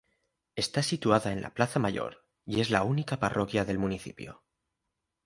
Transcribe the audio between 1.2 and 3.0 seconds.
en la plaza mayor y es la